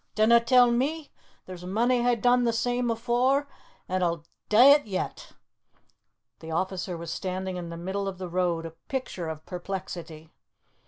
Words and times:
dinna 0.15 0.39
tell 0.39 0.71
me! 0.71 1.11
There's 1.45 1.63
mony 1.63 2.01
hae 2.01 2.15
done 2.15 2.43
the 2.43 2.51
same 2.53 2.89
afore 2.89 3.47
an' 3.87 4.03
'll 4.03 4.23
dae 4.49 4.71
it 4.71 4.87
yet!" 4.87 5.33
The 6.39 6.49
officer 6.49 6.97
was 6.97 7.13
standing 7.13 7.55
in 7.55 7.69
the 7.69 7.77
middle 7.77 8.07
of 8.07 8.17
the 8.17 8.27
road, 8.27 8.65
a 8.65 8.71
picture 8.89 9.29
of 9.29 9.45
perplexity. 9.45 10.31